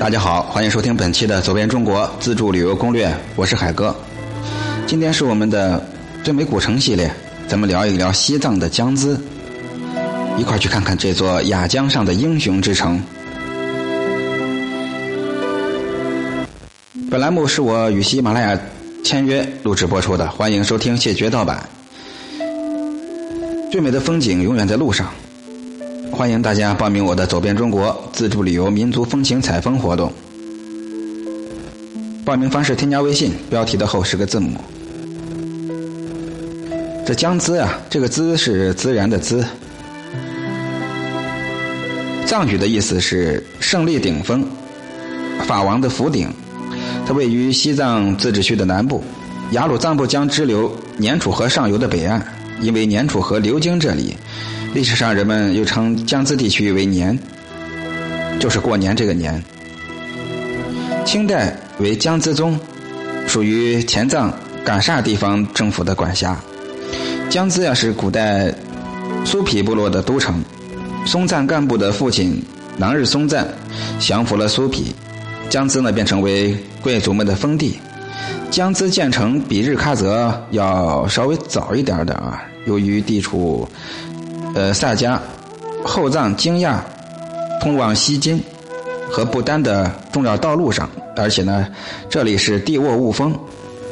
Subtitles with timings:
[0.00, 3.94] 大家好，欢迎收听本期的《走遍中国自助旅游攻略》，我是海哥。
[4.86, 5.84] 今天是我们的
[6.22, 7.12] 最美古城系列，
[7.48, 9.18] 咱们聊一聊西藏的江孜，
[10.38, 13.02] 一块去看看这座雅江上的英雄之城。
[17.10, 18.58] 本栏目是我与喜马拉雅
[19.04, 21.68] 签约录制播出的，欢迎收听谢绝盗版。
[23.72, 25.12] 最美的风景永远在路上。
[26.18, 30.12] 欢迎大家报名我的走遍中国自助旅游民族风情采风活动。
[32.24, 34.60] 报名方式：添加微信，标题的后十个字母。
[37.06, 39.44] 这江孜啊，这个“孜”是孜然的“孜”，
[42.26, 44.44] 藏语的意思是胜利顶峰，
[45.46, 46.28] 法王的府顶。
[47.06, 49.04] 它位于西藏自治区的南部，
[49.52, 52.20] 雅鲁藏布江支流年楚河上游的北岸。
[52.60, 54.16] 因为年楚河流经这里。
[54.74, 57.18] 历史上，人们又称江孜地区为年，
[58.38, 59.42] 就是过年这个年。
[61.04, 62.58] 清代为江孜宗，
[63.26, 66.38] 属于前藏噶厦地方政府的管辖。
[67.30, 68.52] 江孜呀是古代
[69.24, 70.42] 苏毗部落的都城，
[71.06, 72.42] 松赞干部的父亲
[72.76, 73.48] 囊日松赞
[73.98, 74.94] 降服了苏毗，
[75.48, 77.78] 江孜呢便成为贵族们的封地。
[78.50, 83.68] 江孜建成比日喀则要稍微早一点的啊，由于地处。
[84.54, 85.18] 呃，萨迦、
[85.84, 86.82] 后藏、京亚
[87.60, 88.42] 通往西金
[89.10, 91.68] 和不丹的重要道路上，而且呢，
[92.08, 93.38] 这里是地沃物丰，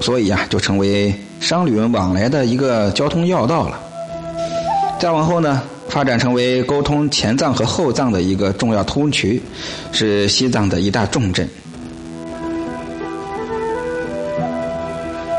[0.00, 3.78] 所以呀，就成为商旅往来的一个交通要道了。
[4.98, 9.40] 再往后呢，发展成为沟通前藏和后藏的一个重要通渠，
[9.92, 11.46] 是西藏的一大重镇。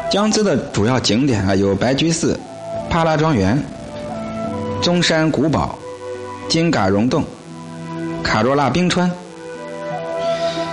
[0.09, 2.39] 江孜的主要景点啊，有白居寺、
[2.89, 3.61] 帕拉庄园。
[4.81, 5.77] 中山古堡、
[6.47, 7.23] 金嘎溶洞、
[8.23, 9.11] 卡若拉冰川，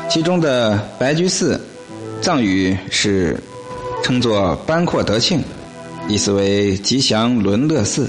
[0.09, 1.61] 其中的白居寺，
[2.21, 3.43] 藏语是
[4.03, 5.43] 称作班阔德庆，
[6.07, 8.09] 意思为吉祥伦乐寺。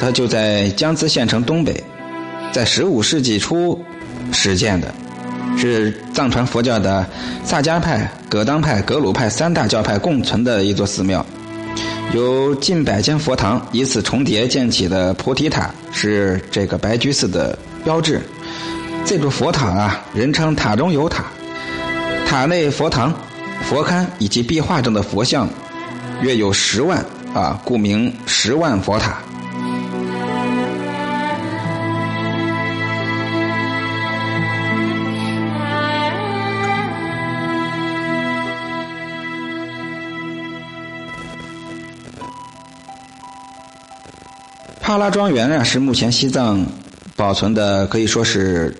[0.00, 1.84] 它就在江孜县城东北，
[2.52, 3.78] 在十五世纪初
[4.32, 4.92] 始建的，
[5.58, 7.04] 是藏传佛教的
[7.44, 11.24] 萨迦派、噶当派、格鲁派三大教派共存的一座寺庙。
[12.14, 18.22] 由近百间佛堂以此重叠建起的菩提塔是这个白居寺的标志。
[19.04, 21.24] 这座佛塔啊，人称塔中有塔。
[22.26, 23.12] 塔内佛堂、
[23.64, 25.48] 佛龛以及壁画中的佛像
[26.22, 27.04] 约有十万
[27.34, 29.18] 啊，故名十万佛塔。
[44.88, 46.64] 帕拉庄园啊，是目前西藏
[47.14, 48.74] 保存的可以说是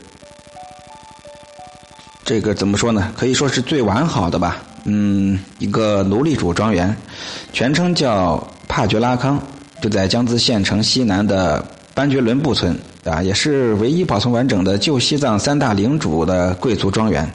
[2.25, 3.13] 这个怎么说呢？
[3.15, 4.57] 可以说是最完好的吧。
[4.85, 6.97] 嗯，一个奴隶主庄园，
[7.53, 9.39] 全称叫帕觉拉康，
[9.83, 17.31] 就在江孜县城西南的班觉伦布村啊，也是唯一保存完整的旧西藏三大领主的贵族庄园。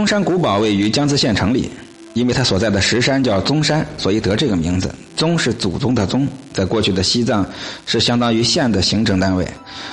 [0.00, 1.70] 宗山古堡位于江孜县城里，
[2.14, 4.90] 因为它所在的石山叫宗山，所以得这个名字。
[5.14, 7.46] 宗是祖宗的宗，在过去的西藏
[7.84, 9.46] 是相当于县的行政单位。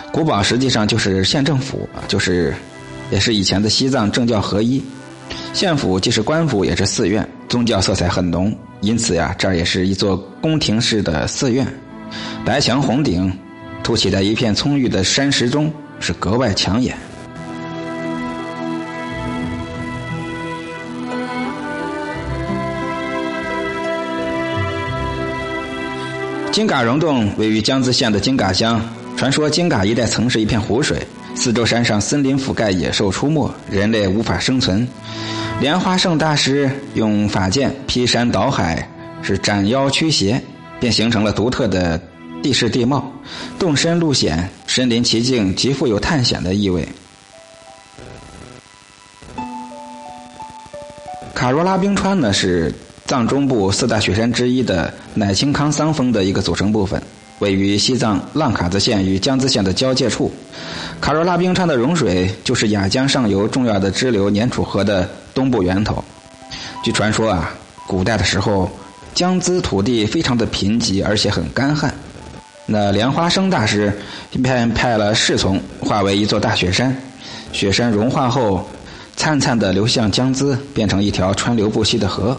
[0.09, 2.55] 古堡实际上就是县政府，就是
[3.11, 4.81] 也是以前的西藏政教合一。
[5.51, 11.67] 县府既是官府，也是寺院，宗教色彩很浓，因此呀，这儿也是一座宫廷式的寺院。
[12.45, 13.29] 白墙红顶，
[13.83, 15.69] 凸起在一片葱郁的山石中，
[15.99, 16.97] 是格外抢眼。
[26.57, 28.83] 金嘎溶洞位于江孜县的金嘎乡。
[29.15, 30.97] 传说金嘎一带曾是一片湖水，
[31.35, 34.87] 四周山上森林覆盖，野兽出没，人类无法生存。
[35.61, 38.89] 莲花圣大师用法剑劈山倒海，
[39.21, 40.41] 是斩妖驱邪，
[40.79, 42.01] 便形成了独特的
[42.41, 43.07] 地势地貌。
[43.59, 46.89] 洞深路险，身临其境，极富有探险的意味。
[51.35, 52.73] 卡若拉冰川呢是。
[53.07, 57.01] 藏中部四大雪山之一的乃青康桑峰的一个组成部分，
[57.39, 60.29] 位于西藏浪卡子县与江孜县的交界处。
[60.99, 66.03] 卡若拉冰川的融水就是雅江上游重要的支流年楚河的东部源头。
[66.83, 67.53] 据传说啊，
[67.87, 68.69] 古代的时候，
[69.13, 71.93] 江孜土地非常的贫瘠，而且很干旱。
[72.65, 73.97] 那莲花生大师
[74.43, 76.93] 便派了侍从化为一座大雪山，
[77.53, 78.67] 雪山融化后，
[79.15, 82.37] 灿灿的流向江孜，变成一条川流不息的河。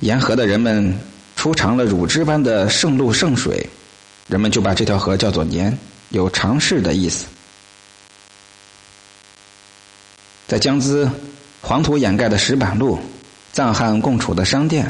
[0.00, 0.94] 沿河的人们
[1.36, 3.66] 出尝了乳汁般的圣露圣水，
[4.28, 5.76] 人们就把这条河叫做年，
[6.10, 7.26] 有长势的意思。
[10.46, 11.08] 在江孜，
[11.62, 12.98] 黄土掩盖的石板路，
[13.52, 14.86] 藏汉共处的商店，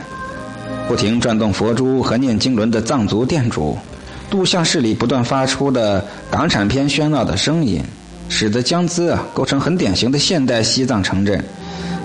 [0.89, 3.79] 不停转动佛珠和念经轮的藏族店主，
[4.31, 7.83] 录像室里不断发出的港产片喧闹的声音，
[8.29, 11.43] 使得江孜啊构成很典型的现代西藏城镇。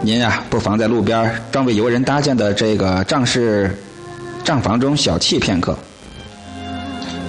[0.02, 3.78] 您呀，不妨在路边专为游人搭建的这个帐式
[4.44, 5.78] 账房中小憩片刻。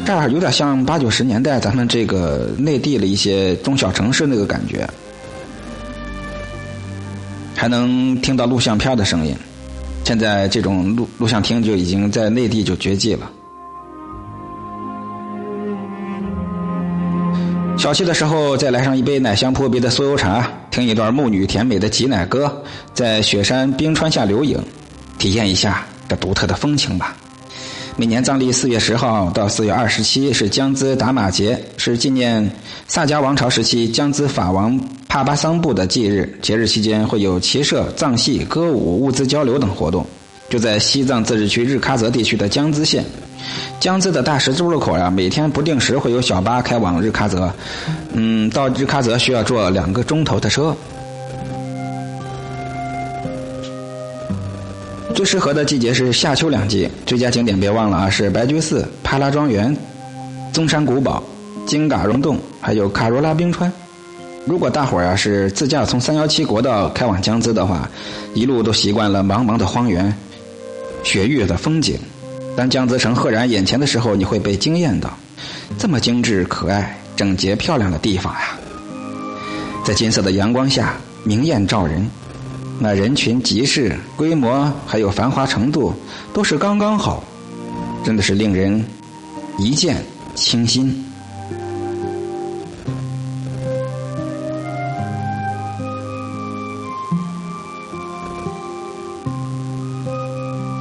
[0.07, 4.89] 这儿有点像八九十年代咱们这个内地的一些中小城市那个感觉。
[7.55, 9.37] 还能听到录像片的声音，
[10.05, 13.31] 现在这种录录像厅就已经在内地就绝迹了。
[17.81, 22.63] 小憩的时候，再来上一杯奶香扑鼻的酥油茶，听一段牧女甜美的挤奶歌，
[22.93, 24.63] 在雪山冰川下留影，
[25.19, 27.17] 体验一下这独特的风情吧。
[27.97, 32.51] 每年藏历四月十号到四月二十七是江孜达玛节，是纪念
[32.87, 34.79] 萨迦王朝时期江孜法王
[35.09, 36.39] 帕巴桑布的忌日。
[36.43, 40.07] 节日期间会有骑射、藏戏、歌舞、物资交流等活动。
[40.51, 43.03] 就在西藏自治区日喀则地区的江孜县，
[43.79, 47.53] 江孜的大十字路口呀，每天不定时会有小巴开往日喀则。
[48.13, 50.75] 嗯，到日喀则需要坐两个钟头的车。
[55.15, 59.77] 最适合的季节是夏秋两季，最佳景点别忘了啊，是白居寺、帕拉庄园、
[60.53, 61.23] 宗山古堡、
[61.67, 63.71] 金嘎溶洞，还有卡罗拉冰川。
[64.47, 67.89] 如果大伙儿啊是自驾从三幺七国道开往江孜的话，
[68.35, 70.15] 一路都习惯了茫茫的荒原、
[71.03, 71.99] 雪域的风景。
[72.61, 75.17] 当江泽成赫然眼前的时候，你会被惊艳到，
[75.79, 78.51] 这么精致、可爱、整洁、漂亮的地方呀，
[79.83, 82.07] 在金色的阳光下明艳照人。
[82.79, 85.95] 那人群、集市、规模还有繁华程度，
[86.35, 87.25] 都是刚刚好，
[88.05, 88.85] 真的是令人
[89.57, 90.05] 一见
[90.35, 91.10] 倾心。